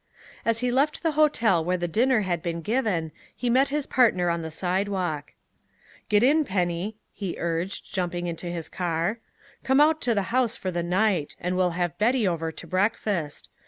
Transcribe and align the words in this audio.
As 0.43 0.61
he 0.61 0.71
left 0.71 1.03
the 1.03 1.11
hotel 1.11 1.63
where 1.63 1.77
the 1.77 1.87
dinner 1.87 2.21
had 2.21 2.41
been 2.41 2.61
given, 2.61 3.11
he 3.35 3.51
met 3.51 3.67
his 3.69 3.85
partner 3.85 4.31
on 4.31 4.41
the 4.41 4.49
sidewalk. 4.49 5.33
"Get 6.09 6.23
in, 6.23 6.43
Penny," 6.43 6.97
he 7.13 7.35
urged, 7.37 7.93
jumping 7.93 8.25
into 8.25 8.47
his 8.47 8.67
car. 8.67 9.19
"Come 9.63 9.79
out 9.79 10.01
to 10.01 10.15
the 10.15 10.23
house 10.33 10.55
for 10.55 10.71
the 10.71 10.81
night, 10.81 11.35
and 11.39 11.55
we'll 11.55 11.77
have 11.77 11.99
Betty 11.99 12.27
over 12.27 12.51
to 12.51 12.65
breakfast. 12.65 13.47